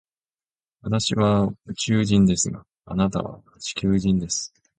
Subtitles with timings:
[0.81, 4.51] 私は宇宙人ですが、あなたは地球人です。